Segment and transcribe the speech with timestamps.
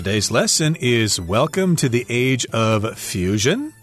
[0.00, 3.74] Today's lesson is Welcome to the Age of Fusion.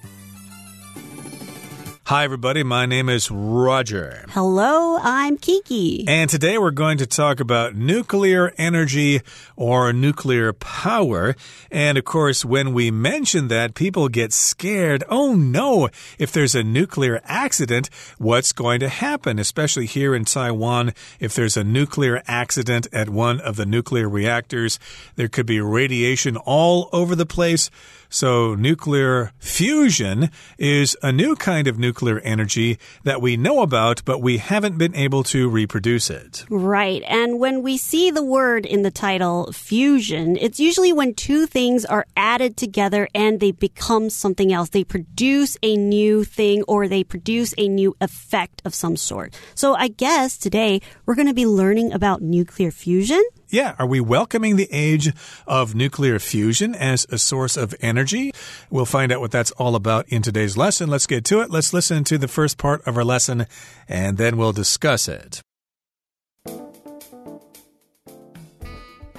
[2.07, 2.63] Hi, everybody.
[2.63, 4.23] My name is Roger.
[4.29, 6.07] Hello, I'm Kiki.
[6.07, 9.19] And today we're going to talk about nuclear energy
[9.57, 11.35] or nuclear power.
[11.69, 15.03] And of course, when we mention that, people get scared.
[15.09, 19.37] Oh no, if there's a nuclear accident, what's going to happen?
[19.37, 24.79] Especially here in Taiwan, if there's a nuclear accident at one of the nuclear reactors,
[25.17, 27.69] there could be radiation all over the place.
[28.09, 34.21] So, nuclear fusion is a new kind of nuclear energy that we know about, but
[34.21, 36.45] we haven't been able to reproduce it.
[36.49, 37.03] Right.
[37.07, 41.83] And when we see the word in the title, fusion, it's usually when two things
[41.85, 44.69] are added together and they become something else.
[44.69, 49.37] They produce a new thing or they produce a new effect of some sort.
[49.55, 53.23] So, I guess today we're going to be learning about nuclear fusion.
[53.49, 55.13] Yeah, are we welcoming the age
[55.47, 58.33] of nuclear fusion as a source of energy?
[58.69, 60.89] We'll find out what that's all about in today's lesson.
[60.89, 61.49] Let's get to it.
[61.49, 63.45] Let's listen to the first part of our lesson
[63.87, 65.41] and then we'll discuss it.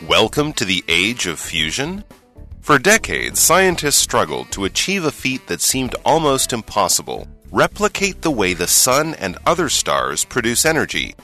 [0.06, 2.04] Welcome to the age of fusion.
[2.60, 8.52] For decades, scientists struggled to achieve a feat that seemed almost impossible replicate the way
[8.52, 11.14] the sun and other stars produce energy.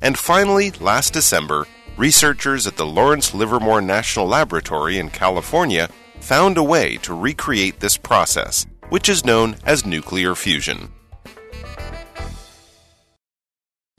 [0.00, 1.66] And finally, last December,
[1.97, 7.97] researchers at the Lawrence Livermore National Laboratory in California found a way to recreate this
[7.97, 10.89] process, which is known as nuclear fusion.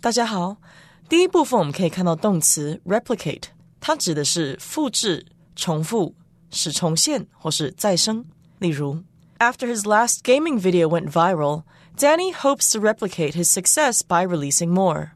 [0.01, 0.56] 大家好，
[1.09, 3.45] 第一部分我们可以看到动词 replicate，
[3.81, 6.15] 它指的是复制、重复、
[6.51, 8.25] 使重现或是再生。
[8.59, 9.03] 例如，
[9.39, 11.65] After his last gaming video went viral,
[11.97, 15.12] Danny hopes to replicate his success by releasing more.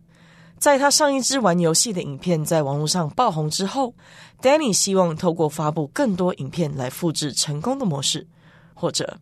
[0.61, 3.95] 在他上一支玩游戏的影片在网络上爆红之后
[4.43, 8.27] ，Danny 希望透过发布更多影片来复制成功的模式。
[8.75, 9.19] 或者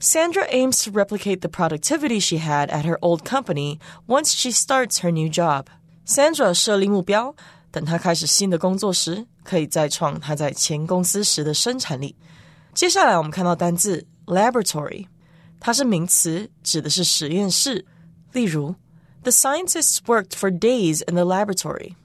[0.00, 5.00] ，Sandra aims to replicate the productivity she had at her old company once she starts
[5.00, 5.66] her new job.
[6.06, 7.34] Sandra 设立目标，
[7.70, 12.16] 等她开始新的工作时，可以再创她在前公司时的生产力。
[12.72, 15.06] 接下来我们看到单字 laboratory，
[15.60, 17.84] 它是名词，指的是实验室。
[18.32, 18.74] 例如。
[19.23, 21.95] The scientists worked for days in the laboratory.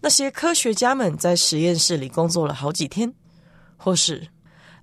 [0.00, 3.14] 那些科学家们在实验室里工作了好几天。
[3.78, 4.28] 或是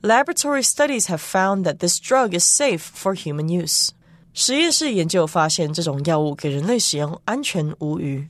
[0.02, 3.90] Laboratory studies have found that this drug is safe for human use.
[4.34, 8.28] 实验室研究发现这种药物给人类使用安全无虞。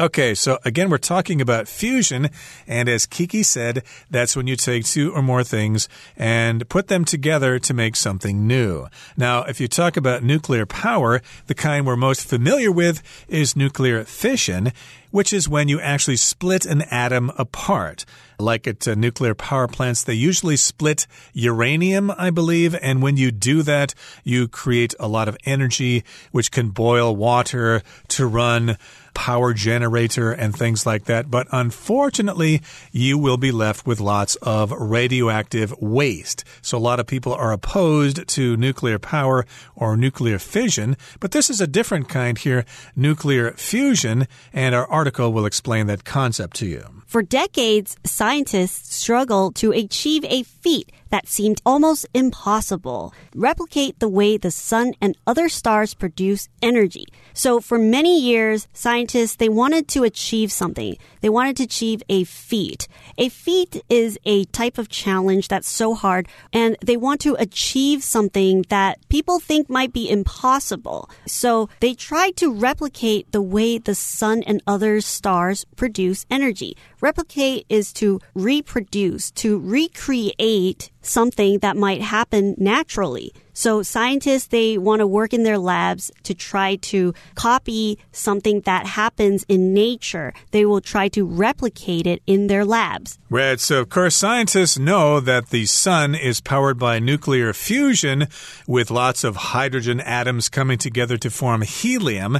[0.00, 2.30] Okay, so again, we're talking about fusion.
[2.68, 7.04] And as Kiki said, that's when you take two or more things and put them
[7.04, 8.86] together to make something new.
[9.16, 14.04] Now, if you talk about nuclear power, the kind we're most familiar with is nuclear
[14.04, 14.72] fission
[15.10, 18.04] which is when you actually split an atom apart.
[18.38, 22.76] Like at uh, nuclear power plants, they usually split uranium, I believe.
[22.80, 27.82] And when you do that, you create a lot of energy, which can boil water
[28.08, 28.76] to run
[29.18, 31.28] power generator and things like that.
[31.28, 32.62] But unfortunately,
[32.92, 36.44] you will be left with lots of radioactive waste.
[36.62, 40.96] So a lot of people are opposed to nuclear power or nuclear fission.
[41.18, 42.64] But this is a different kind here,
[42.94, 44.28] nuclear fusion.
[44.52, 46.84] And our article will explain that concept to you.
[47.04, 53.12] For decades, scientists struggled to achieve a feat that seemed almost impossible.
[53.34, 57.06] Replicate the way the sun and other stars produce energy.
[57.34, 60.96] So for many years, scientists, they wanted to achieve something.
[61.20, 62.88] They wanted to achieve a feat.
[63.16, 68.02] A feat is a type of challenge that's so hard and they want to achieve
[68.02, 71.10] something that people think might be impossible.
[71.26, 76.76] So they tried to replicate the way the sun and other stars produce energy.
[77.00, 83.32] Replicate is to reproduce, to recreate something that might happen naturally.
[83.58, 88.86] So scientists, they want to work in their labs to try to copy something that
[88.86, 90.32] happens in nature.
[90.52, 93.18] They will try to replicate it in their labs.
[93.28, 93.58] Right.
[93.58, 98.28] So, of course, scientists know that the sun is powered by nuclear fusion
[98.68, 102.38] with lots of hydrogen atoms coming together to form helium.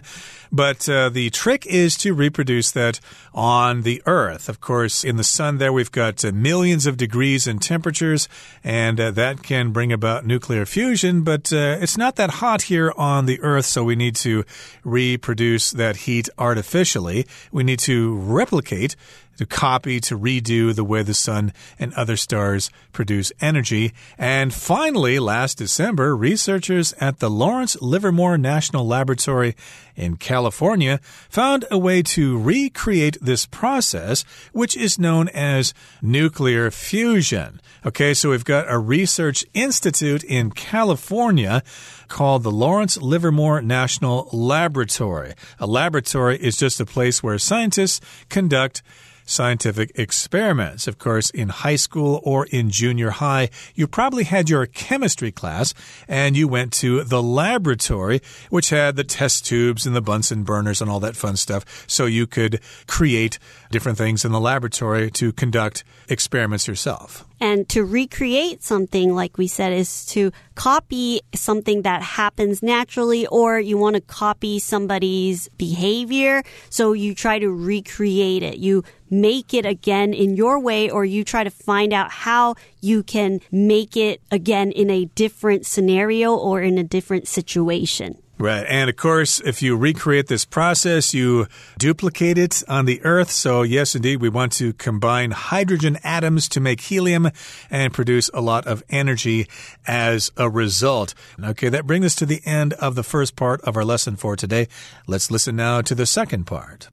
[0.53, 3.00] But uh, the trick is to reproduce that
[3.35, 4.49] on the Earth.
[4.49, 8.29] Of course, in the sun, there we've got uh, millions of degrees and temperatures,
[8.64, 11.07] and uh, that can bring about nuclear fusion.
[11.08, 14.44] But uh, it's not that hot here on the Earth, so we need to
[14.84, 17.26] reproduce that heat artificially.
[17.50, 18.96] We need to replicate
[19.38, 23.93] to copy, to redo the way the sun and other stars produce energy.
[24.19, 29.56] And finally, last December, researchers at the Lawrence Livermore National Laboratory
[29.96, 37.61] in California found a way to recreate this process, which is known as nuclear fusion.
[37.87, 41.62] Okay, so we've got a research institute in California
[42.08, 45.35] called the Lawrence Livermore National Laboratory.
[45.61, 48.82] A laboratory is just a place where scientists conduct
[49.28, 50.86] scientific experiments.
[50.88, 55.75] Of course, in high school or in junior high, you probably had your chemistry class
[56.08, 58.20] and you went to the laboratory,
[58.50, 61.84] which had the test tubes and the Bunsen burners and all that fun stuff.
[61.86, 63.38] So you could create
[63.70, 67.25] different things in the laboratory to conduct experiments yourself.
[67.40, 73.60] And to recreate something, like we said, is to copy something that happens naturally, or
[73.60, 76.42] you want to copy somebody's behavior.
[76.69, 78.58] So you try to recreate it.
[78.58, 83.02] You make it again in your way, or you try to find out how you
[83.02, 88.19] can make it again in a different scenario or in a different situation.
[88.38, 88.64] Right.
[88.69, 93.32] And of course, if you recreate this process, you duplicate it on the Earth.
[93.32, 97.31] So, yes, indeed, we want to combine hydrogen atoms to make helium
[97.69, 99.49] and produce a lot of energy
[99.88, 101.14] as a result.
[101.43, 104.37] Okay, that brings us to the end of the first part of our lesson for
[104.37, 104.69] today.
[105.08, 106.88] Let's listen now to the second part.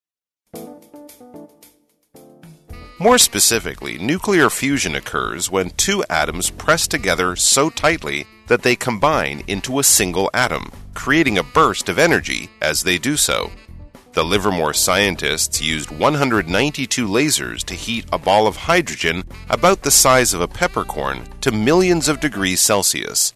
[2.98, 9.44] More specifically, nuclear fusion occurs when two atoms press together so tightly that they combine
[9.48, 13.52] into a single atom, creating a burst of energy as they do so.
[14.14, 20.34] The Livermore scientists used 192 lasers to heat a ball of hydrogen about the size
[20.34, 23.34] of a peppercorn to millions of degrees Celsius.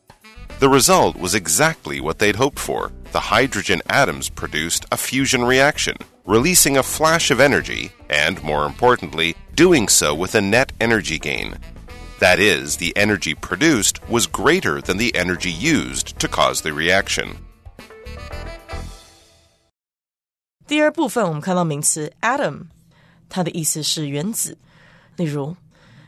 [0.60, 2.94] The result was exactly what they'd hoped for.
[3.12, 5.98] The hydrogen atoms produced a fusion reaction,
[6.29, 11.55] releasing a flash of energy, and more importantly, doing so with a net energy gain.
[12.21, 17.37] That is, the energy produced was greater than the energy used to cause the reaction.
[20.67, 22.69] 第二部分我们看到名词 atom，
[23.29, 24.57] 它的意思是原子。
[25.17, 25.57] 例如，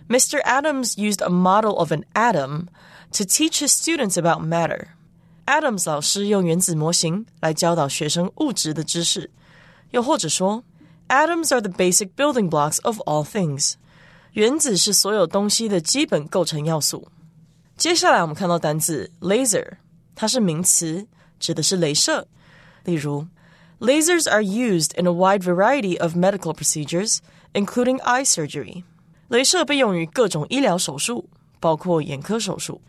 [0.09, 0.43] Mr.
[0.45, 2.69] Adams used a model of an atom
[3.13, 4.87] to teach his students about matter.
[5.45, 9.31] Adams 老师用原子模型来教导学生物质的知识。
[9.91, 10.65] 又或者说，
[11.09, 13.75] Atoms are the basic building blocks of all things.
[14.33, 17.09] 原子是所有东西的基本构成要素。
[17.77, 19.79] 接下来我们看到单字 laser，
[20.15, 21.07] 它是名词，
[21.39, 22.27] 指的是镭射。
[22.85, 23.27] 例如，
[23.79, 27.19] Lasers are used in a wide variety of medical procedures,
[27.53, 28.85] including eye surgery.
[29.29, 31.29] 镭射被用于各种医疗手术，
[31.61, 32.81] 包括眼科手术。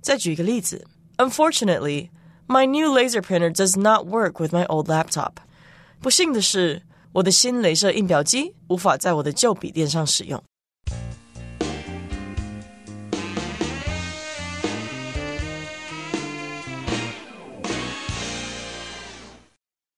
[0.00, 0.86] 再举一个例子，
[1.18, 2.10] Unfortunately,
[2.48, 5.34] my new laser printer does not work with my old laptop.
[6.00, 6.82] 不幸的是，
[7.12, 10.42] 我的新镭射印表机无法在我的旧笔电上使用。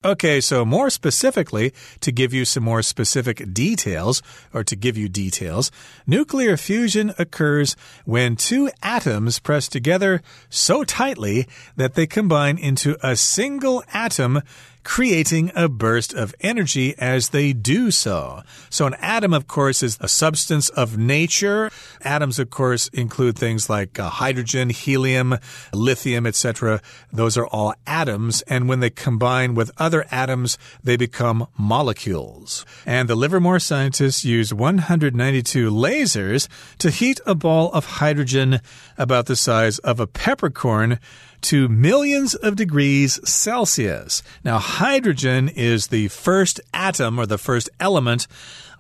[0.03, 4.21] Okay, so more specifically, to give you some more specific details,
[4.53, 5.73] or to give you details,
[6.06, 7.75] nuclear fusion occurs
[8.05, 14.43] when two atoms press together so tightly that they combine into a single atom
[14.83, 18.42] creating a burst of energy as they do so.
[18.69, 21.69] So, an atom, of course, is a substance of nature.
[22.01, 25.38] Atoms, of course, include things like uh, hydrogen, helium,
[25.74, 26.81] lithium, etc.
[27.12, 32.65] Those are all atoms, and when they combine with other atoms, they become molecules.
[32.86, 36.48] And the Livermore scientists used 192 lasers
[36.79, 38.62] to heat a ball of hydrogen
[38.98, 41.00] about the size of a peppercorn
[41.41, 44.24] to millions of degrees Celsius.
[44.43, 48.27] Now, hydrogen is the first atom or the first element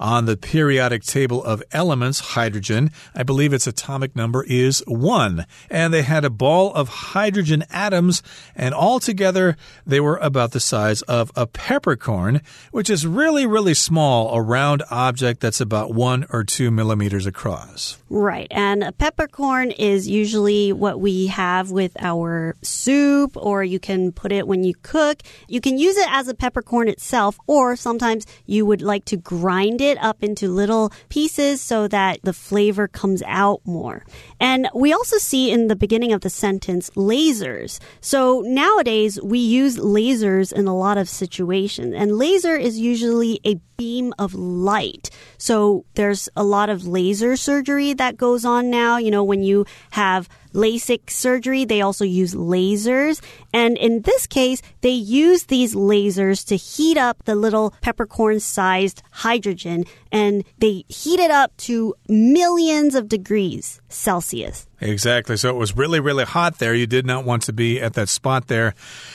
[0.01, 2.91] on the periodic table of elements, hydrogen.
[3.15, 5.45] I believe its atomic number is 1.
[5.69, 8.23] And they had a ball of hydrogen atoms,
[8.55, 9.55] and altogether
[9.85, 12.41] they were about the size of a peppercorn,
[12.71, 17.97] which is really, really small, a round object that's about 1 or 2 millimeters across.
[18.09, 18.47] Right.
[18.51, 24.31] And a peppercorn is usually what we have with our soup, or you can put
[24.31, 25.21] it when you cook.
[25.47, 29.79] You can use it as a peppercorn itself, or sometimes you would like to grind
[29.79, 34.05] it it up into little pieces so that the flavor comes out more.
[34.39, 37.79] And we also see in the beginning of the sentence lasers.
[37.99, 43.59] So nowadays we use lasers in a lot of situations and laser is usually a
[43.77, 45.09] beam of light.
[45.37, 48.97] So there's a lot of laser surgery that goes on now.
[48.97, 53.21] You know, when you have LASIK surgery, they also use lasers.
[53.53, 59.01] And in this case, they use these lasers to heat up the little peppercorn sized
[59.11, 64.67] hydrogen and they heat it up to millions of degrees Celsius.
[64.83, 65.37] Exactly.
[65.37, 66.73] So it was really, really hot there.
[66.73, 68.69] You did not want to be at that spot there.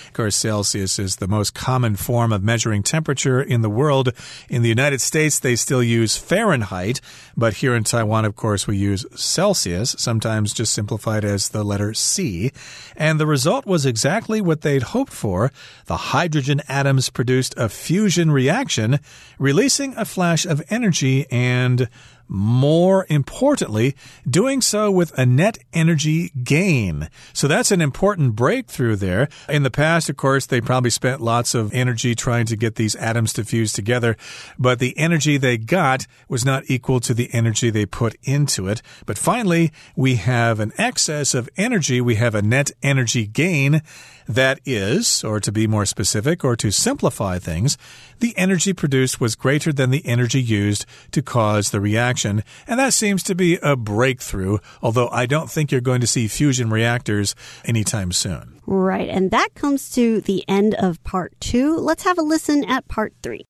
[0.06, 4.12] Of course, Celsius is the most common form of measuring temperature in the world.
[4.48, 7.00] In the United States, they still use Fahrenheit,
[7.36, 11.92] but here in Taiwan, of course, we use Celsius, sometimes just simplified as the letter
[11.94, 12.52] C.
[12.96, 15.50] And the result was exactly what they'd hoped for.
[15.86, 19.00] The hydrogen atoms produced a fusion reaction,
[19.36, 20.85] releasing a flash of energy
[21.30, 21.88] and
[22.28, 23.94] more importantly,
[24.28, 27.08] doing so with a net energy gain.
[27.32, 29.28] So that's an important breakthrough there.
[29.48, 32.96] In the past, of course, they probably spent lots of energy trying to get these
[32.96, 34.16] atoms to fuse together,
[34.58, 38.82] but the energy they got was not equal to the energy they put into it.
[39.04, 42.00] But finally, we have an excess of energy.
[42.00, 43.82] We have a net energy gain.
[44.28, 47.78] That is, or to be more specific, or to simplify things,
[48.18, 51.80] the energy produced was greater than the energy used to cause the
[52.16, 52.42] reaction.
[52.66, 56.28] And that seems to be a breakthrough, although I don't think you're going to see
[56.28, 58.60] fusion reactors anytime soon.
[58.66, 59.08] Right.
[59.08, 61.76] And that comes to the end of part two.
[61.76, 63.46] Let's have a listen at part three.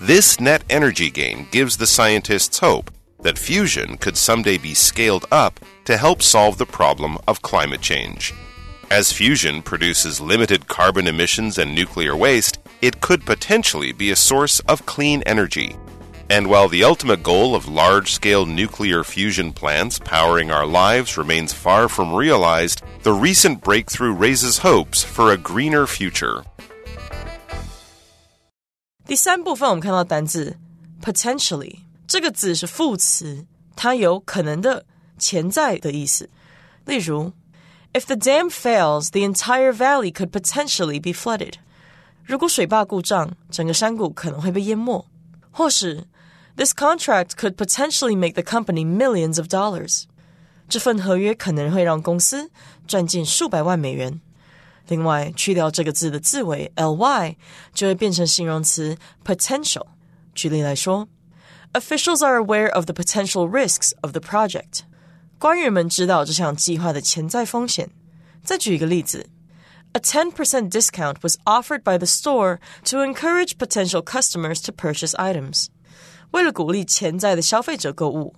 [0.00, 5.58] This net energy gain gives the scientists hope that fusion could someday be scaled up
[5.84, 8.32] to help solve the problem of climate change.
[8.89, 14.59] As fusion produces limited carbon emissions and nuclear waste, it could potentially be a source
[14.67, 15.75] of clean energy.
[16.29, 21.53] And while the ultimate goal of large scale nuclear fusion plants powering our lives remains
[21.53, 26.43] far from realized, the recent breakthrough raises hopes for a greener future.
[29.05, 30.57] 第三部分我们看到单字
[31.01, 34.85] potentially 这个字是副词，它有可能的、
[35.19, 36.29] 潜在的意思。
[36.85, 37.33] 例如
[37.93, 41.53] ，If the dam fails, the entire valley could potentially be flooded。
[42.25, 45.05] 如果水坝故障，整个山谷可能会被淹没。
[45.51, 46.05] 或是，
[46.55, 50.03] This contract could potentially make the company millions of dollars。
[50.69, 52.49] 这份合约可能会让公司
[52.87, 54.21] 赚进数百万美元。
[54.87, 57.35] 另外，去掉这个字的字尾 ly，
[57.73, 59.87] 就会变成形容词 potential。
[60.33, 61.07] 举例来说。
[61.73, 64.81] Officials are aware of the potential risks of the project.
[65.37, 67.89] 官员们知道这项计划的潜在风险。
[68.43, 69.27] 再举一个例子：
[69.93, 75.67] A ten percent discount was offered by the store to encourage potential customers to purchase items.
[76.31, 78.35] 为了鼓励潜在的消费者购物，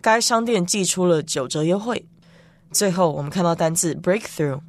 [0.00, 2.06] 该商店寄出了九折优惠。
[2.72, 4.60] 最后，我们看到单字 breakthrough，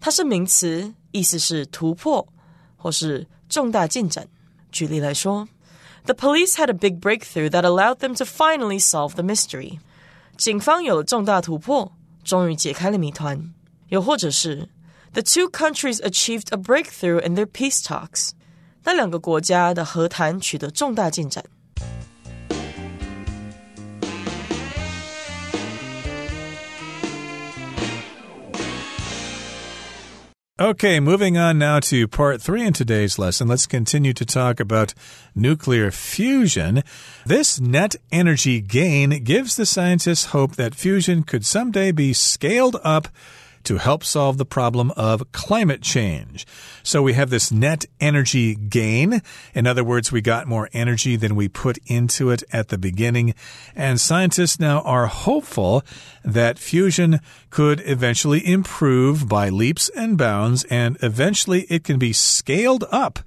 [0.00, 2.26] 它是名词，意思是突破
[2.76, 4.28] 或是重大进展。
[4.70, 5.48] 举例来说。
[6.06, 9.80] the police had a big breakthrough that allowed them to finally solve the mystery.
[10.41, 13.53] 警方有了重大突破，终于解开了谜团。
[13.89, 14.69] 又或者是
[15.13, 18.31] ，The two countries achieved a breakthrough in their peace talks.
[18.83, 21.45] 那两个国家的和谈取得重大进展。
[30.61, 33.47] Okay, moving on now to part three in today's lesson.
[33.47, 34.93] Let's continue to talk about
[35.33, 36.83] nuclear fusion.
[37.25, 43.07] This net energy gain gives the scientists hope that fusion could someday be scaled up
[43.63, 46.45] to help solve the problem of climate change.
[46.83, 49.21] So we have this net energy gain.
[49.53, 53.33] In other words, we got more energy than we put into it at the beginning.
[53.75, 55.83] And scientists now are hopeful
[56.23, 62.85] that fusion could eventually improve by leaps and bounds, and eventually it can be scaled
[62.91, 63.19] up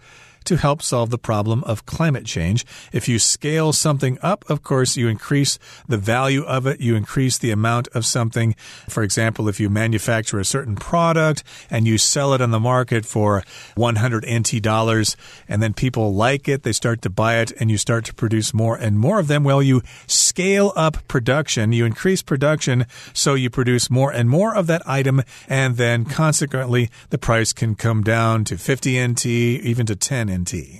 [0.44, 2.64] to help solve the problem of climate change.
[2.92, 5.58] If you scale something up, of course, you increase
[5.88, 8.54] the value of it, you increase the amount of something.
[8.88, 13.06] For example, if you manufacture a certain product and you sell it on the market
[13.06, 13.42] for
[13.74, 15.16] 100 NT dollars,
[15.48, 18.52] and then people like it, they start to buy it, and you start to produce
[18.54, 23.50] more and more of them, well, you scale up production, you increase production, so you
[23.50, 28.44] produce more and more of that item, and then consequently, the price can come down
[28.44, 30.28] to 50 NT, even to 10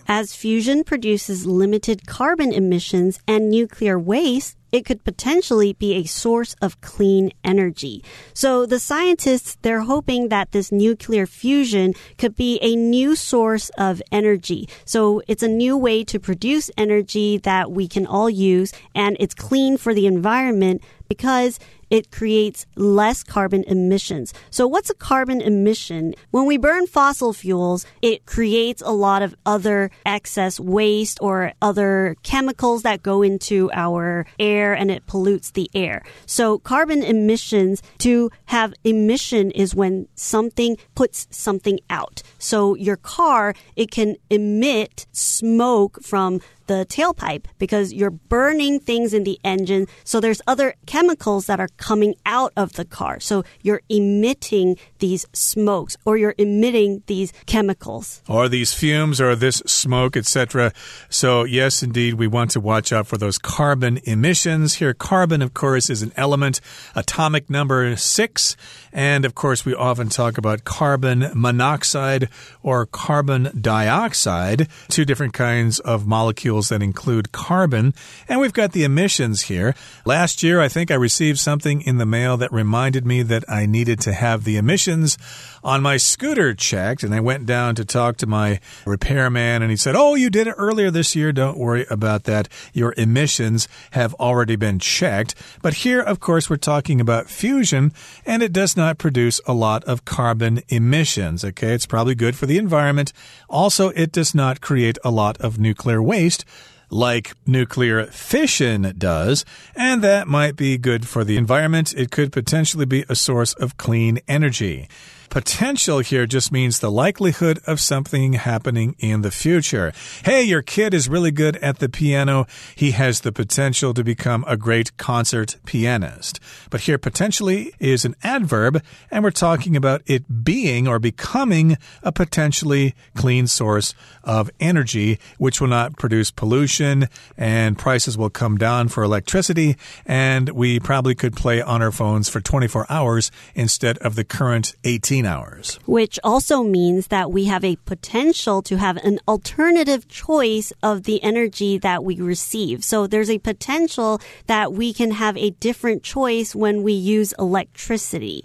[0.09, 6.57] As fusion produces limited carbon emissions and nuclear waste, it could potentially be a source
[6.61, 8.03] of clean energy.
[8.33, 14.03] So the scientists, they're hoping that this nuclear fusion could be a new source of
[14.11, 14.69] energy.
[14.85, 19.35] So it's a new way to produce energy that we can all use and it's
[19.35, 21.61] clean for the environment because
[21.95, 24.35] it creates less carbon emissions.
[24.51, 26.17] So what's a carbon emission?
[26.33, 32.17] When we burn fossil fuels, it creates a lot of other excess waste or other
[32.25, 36.03] chemicals that go into our air and it pollutes the air.
[36.27, 42.25] So carbon emissions to have emission is when something puts something out.
[42.41, 49.25] So your car, it can emit smoke from the tailpipe because you're burning things in
[49.25, 49.87] the engine.
[50.05, 53.21] So there's other chemicals that are coming out of the car.
[53.21, 58.23] So you're emitting these smokes or you're emitting these chemicals.
[58.29, 60.73] Or these fumes or this smoke, etc.
[61.09, 64.75] So yes, indeed, we want to watch out for those carbon emissions.
[64.75, 66.61] Here, carbon, of course, is an element,
[66.95, 68.57] atomic number six.
[68.93, 72.29] And of course, we often talk about carbon monoxide
[72.63, 77.95] or carbon dioxide, two different kinds of molecules that include carbon.
[78.29, 79.75] And we've got the emissions here.
[80.05, 83.67] Last year, I think I received something in the mail that reminded me that I
[83.67, 85.19] needed to have the emissions
[85.65, 87.03] on my scooter checked.
[87.03, 90.47] And I went down to talk to my repairman, and he said, Oh, you did
[90.47, 91.33] it earlier this year.
[91.33, 92.49] Don't worry about that.
[92.73, 95.35] Your emissions have already been checked.
[95.63, 97.93] But here, of course, we're talking about fusion,
[98.27, 101.45] and it does not produce a lot of carbon emissions.
[101.45, 103.13] Okay, it's probably good for the environment.
[103.49, 106.45] Also, it does not create a lot of nuclear waste
[106.91, 109.45] like nuclear fission does,
[109.75, 111.93] and that might be good for the environment.
[111.97, 114.89] It could potentially be a source of clean energy.
[115.31, 119.93] Potential here just means the likelihood of something happening in the future.
[120.25, 122.47] Hey, your kid is really good at the piano.
[122.75, 126.41] He has the potential to become a great concert pianist.
[126.71, 132.13] But here, potentially is an adverb, and we're talking about it being or becoming a
[132.13, 138.89] potentially clean source of energy, which will not produce pollution, and prices will come down
[138.89, 139.77] for electricity,
[140.07, 144.75] and we probably could play on our phones for 24 hours instead of the current
[144.85, 145.79] 18 hours.
[145.87, 151.23] Which also means that we have a potential to have an alternative choice of the
[151.23, 152.83] energy that we receive.
[152.83, 158.45] So there's a potential that we can have a different choice when we use electricity.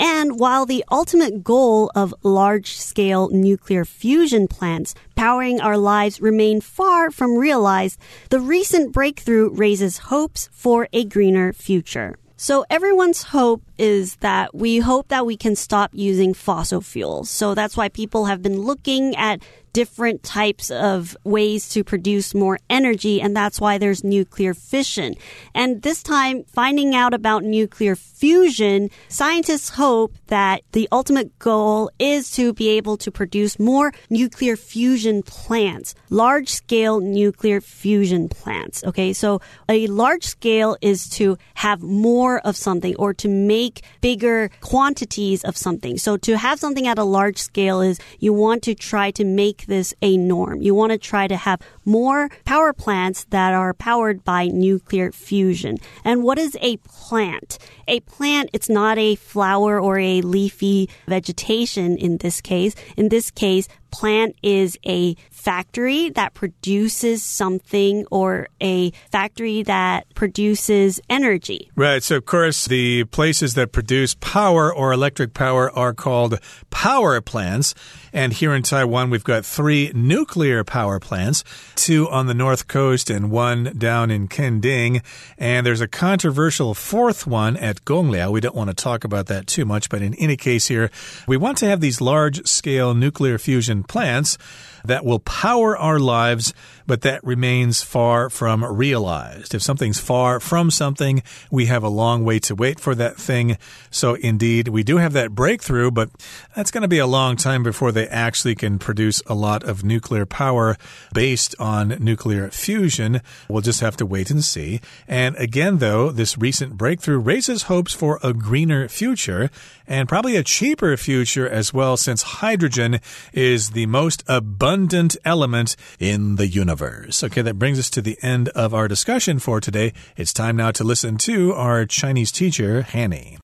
[0.00, 6.62] And while the ultimate goal of large scale nuclear fusion plants powering our lives remain
[6.62, 8.00] far from realized,
[8.30, 12.16] the recent breakthrough raises hopes for a greener future.
[12.42, 17.28] So everyone's hope is that we hope that we can stop using fossil fuels.
[17.28, 22.58] So that's why people have been looking at different types of ways to produce more
[22.68, 25.14] energy, and that's why there's nuclear fission.
[25.54, 32.30] And this time, finding out about nuclear fusion, scientists hope that the ultimate goal is
[32.32, 38.84] to be able to produce more nuclear fusion plants, large scale nuclear fusion plants.
[38.84, 44.50] Okay, so a large scale is to have more of something or to make bigger
[44.60, 45.98] quantities of something.
[45.98, 49.59] So to have something at a large scale is you want to try to make
[49.60, 50.62] make this a norm.
[50.62, 55.76] You want to try to have more power plants that are powered by nuclear fusion.
[56.04, 57.58] And what is a plant?
[57.88, 62.74] A plant, it's not a flower or a leafy vegetation in this case.
[62.96, 71.00] In this case, plant is a factory that produces something or a factory that produces
[71.08, 71.70] energy.
[71.74, 72.02] Right.
[72.02, 77.74] So, of course, the places that produce power or electric power are called power plants.
[78.12, 81.42] And here in Taiwan, we've got three nuclear power plants
[81.74, 85.00] two on the north coast and one down in Kenting.
[85.38, 88.30] And there's a controversial fourth one at Gongliao.
[88.30, 90.90] We don't want to talk about that too much, but in any case, here,
[91.26, 94.36] we want to have these large scale nuclear fusion plants
[94.84, 96.54] that will power our lives,
[96.90, 99.54] but that remains far from realized.
[99.54, 103.58] If something's far from something, we have a long way to wait for that thing.
[103.92, 106.10] So, indeed, we do have that breakthrough, but
[106.56, 109.84] that's going to be a long time before they actually can produce a lot of
[109.84, 110.76] nuclear power
[111.14, 113.20] based on nuclear fusion.
[113.48, 114.80] We'll just have to wait and see.
[115.06, 119.48] And again, though, this recent breakthrough raises hopes for a greener future
[119.86, 123.00] and probably a cheaper future as well, since hydrogen
[123.32, 126.79] is the most abundant element in the universe.
[126.80, 129.92] Okay, that brings us to the end of our discussion for today.
[130.16, 133.38] It's time now to listen to our Chinese teacher, Hanny.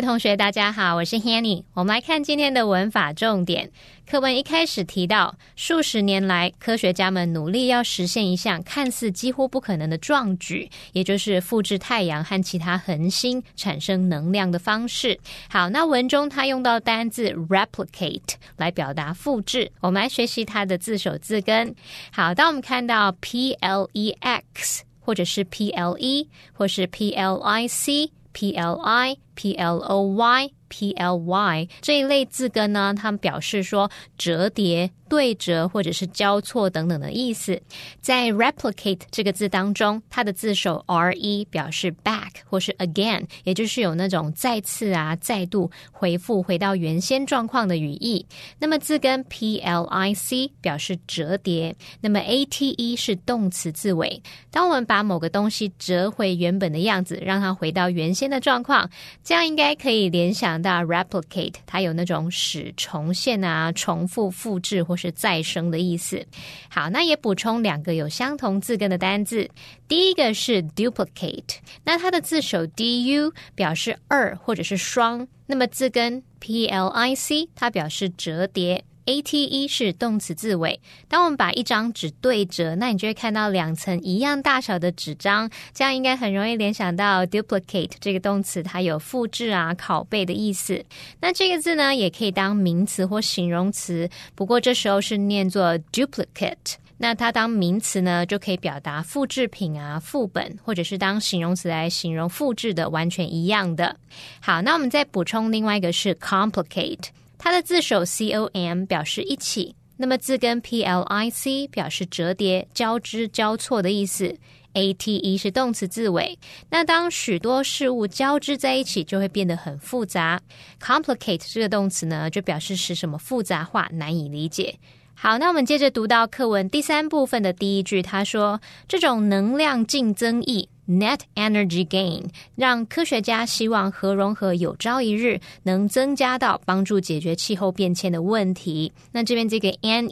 [0.00, 1.62] 同学，大家好，我是 Hanny。
[1.74, 3.70] 我们来看今天的文法重点。
[4.08, 15.18] 课文一开始提到，数十年来，科学家们努力要实现一项看似几乎不可能的壮举，也就是复制太阳和其他恒星产生能量的方式。
[15.50, 19.70] 好，那文中它用到单字 replicate 来表达复制。
[19.80, 21.74] 我们来学习它的字首字根。
[22.10, 28.10] 好，当我们看到 p l e x，或者是 p l e，或是 p l i c。
[28.32, 34.90] P L I P L O Y P L Y 这一类字根呢，它们表示说折叠。
[35.10, 37.60] 对折或者是交错等等的意思，
[38.00, 48.24] 在 replicate 这个字当中，它的字首 r e 表示 back 或是 again，也就是有那种再次啊、再度回复回到原先状况的语义。
[48.60, 54.22] 那么字根 p l i c 表示折叠，那么 a t e 是动词字尾。
[54.52, 58.88] 当我们把某个东西折回原本的样子，让它回到原先的状况，
[59.24, 65.00] 这样应该可以联想那 replicate，它有那种使重现啊、重复复制或。
[65.00, 66.22] 是再生的意思。
[66.68, 69.48] 好，那也补充两个有相同字根的单字。
[69.88, 78.84] 第一个是 duplicate，那它的字首 d u 表示二或者是双，那么字根 p l i c 它表示折叠。
[79.06, 80.80] A T E 是动词字尾。
[81.08, 90.84] 当我们把一张纸对折，那你就会看到两层一样大小的纸张，这样应该很容易联想到 duplicate 这个动词，它有复制啊、拷贝的意思。
[91.20, 96.74] 那这个字呢，也可以当名词或形容词，不过这时候是念作 duplicate。
[97.02, 103.96] 那它当名词呢，就可以表达复制品啊、副本，或者是当形容词来形容复制的，完全一样的。
[104.38, 107.08] 好，那我们再补充另外一个是 complicate。
[107.42, 114.36] 它的字首 c o m 表示一起，那么字根 p l i c 表示折叠、交织、交错的意思。
[114.74, 120.40] a t e 是动词字尾，那当许多事物交织在一起，就会变得很复杂。
[120.78, 124.78] complicate 这个动词呢，就表示使什么复杂化、难以理解。
[125.22, 132.24] 好，那我们接着读到课文第三部分的第一句，他说：“这种能量竞争益。” Net energy gain
[132.56, 138.92] 让科学家希望核融合有朝一日能增加到帮助解决气候变迁的问题。
[139.12, 140.10] 那这边这个 net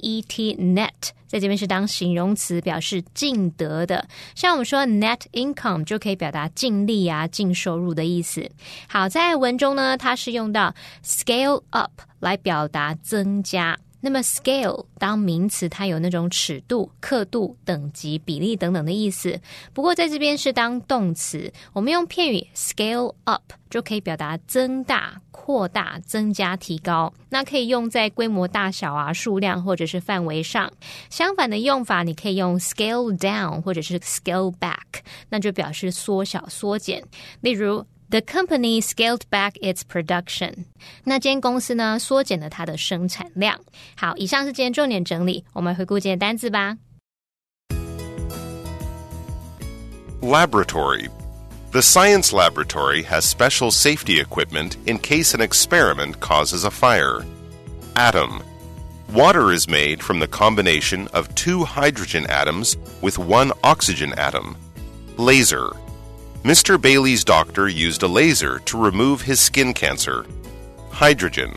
[0.57, 0.91] net
[1.27, 4.07] 在这边是当形容词，表示净得的。
[4.37, 8.49] 像我们说 net income 就可以表达净利啊、净收入的意思。
[8.87, 11.91] 好，在文中呢，它是用到 scale up
[12.21, 13.77] 来表达增加。
[14.01, 19.41] 那么 scale 当名词，它有那种尺度、刻度、等级、比例等等的意思。
[19.73, 27.13] 不过在这边是当动词，我们用片语 scale up 就可以表达增大、扩大、增加、提高。
[27.29, 30.73] 那可以用在规模大小啊、数量或者是范围上。
[31.11, 37.03] 相反的用法，你可以用 scale down 或者是 scale back，那就表示缩小、缩减。
[37.41, 37.85] 例如。
[38.10, 40.66] The company scaled back its production。
[41.04, 43.60] 那间公司呢，缩减了它的生产量。
[43.96, 46.78] 好，以上是今天重点整理，我们回顾今天单词吧。
[50.22, 51.10] Laboratory.
[51.72, 57.26] The science laboratory has special safety equipment in case an experiment causes a fire.
[57.96, 58.44] Atom.
[59.12, 64.56] Water is made from the combination of two hydrogen atoms with one oxygen atom.
[65.18, 65.72] Laser.
[66.45, 66.81] Mr.
[66.81, 70.25] Bailey's doctor used a laser to remove his skin cancer.
[70.91, 71.57] Hydrogen.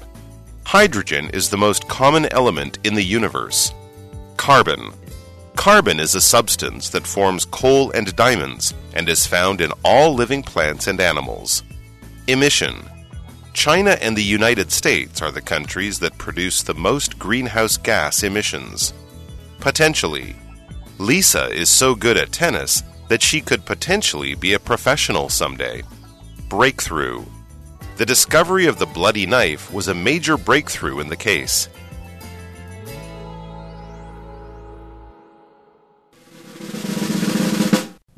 [0.66, 3.74] Hydrogen is the most common element in the universe.
[4.38, 4.92] Carbon.
[5.56, 10.42] Carbon is a substance that forms coal and diamonds and is found in all living
[10.42, 11.62] plants and animals.
[12.28, 12.90] Emission.
[13.54, 18.94] China and the United States are the countries that produce the most greenhouse gas emissions.
[19.60, 20.36] Potentially.
[20.98, 25.84] Lisa is so good at tennis that she could potentially be a professional someday.
[26.48, 27.26] Breakthrough.
[27.98, 31.68] The discovery of the bloody knife was a major breakthrough in the case.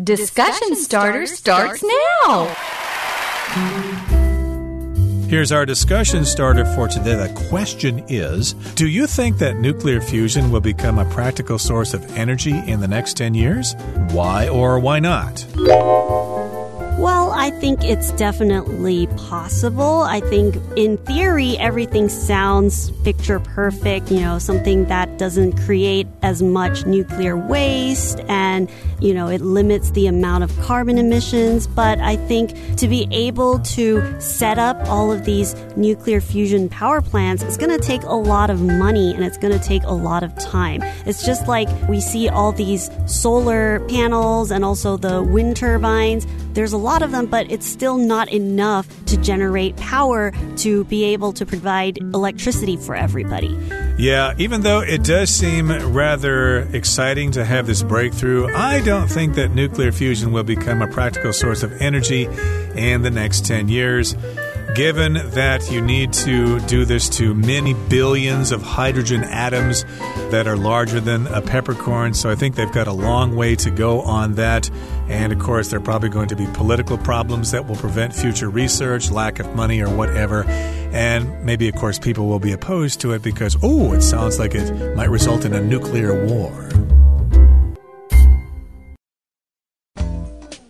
[0.03, 2.56] Discussion starter starts now.
[5.34, 7.15] Here's our discussion starter for today.
[7.15, 12.06] The question is Do you think that nuclear fusion will become a practical source of
[12.15, 13.74] energy in the next 10 years?
[14.12, 15.43] Why or why not?
[17.43, 19.99] I think it's definitely possible.
[20.03, 26.41] I think in theory, everything sounds picture perfect, you know, something that doesn't create as
[26.41, 31.67] much nuclear waste and, you know, it limits the amount of carbon emissions.
[31.67, 37.01] But I think to be able to set up all of these nuclear fusion power
[37.01, 39.91] plants it's going to take a lot of money and it's going to take a
[39.91, 40.82] lot of time.
[41.06, 46.25] It's just like we see all these solar panels and also the wind turbines.
[46.53, 51.03] There's a lot of them, but it's still not enough to generate power to be
[51.05, 53.57] able to provide electricity for everybody.
[53.97, 59.35] Yeah, even though it does seem rather exciting to have this breakthrough, I don't think
[59.35, 62.27] that nuclear fusion will become a practical source of energy
[62.75, 64.15] in the next 10 years.
[64.73, 69.86] Given that you need to do this to many billions of hydrogen atoms
[70.31, 73.69] that are larger than a peppercorn, so I think they've got a long way to
[73.69, 74.71] go on that.
[75.07, 78.49] And of course, there are probably going to be political problems that will prevent future
[78.49, 80.43] research, lack of money, or whatever.
[80.43, 84.55] And maybe, of course, people will be opposed to it because, oh, it sounds like
[84.55, 86.69] it might result in a nuclear war.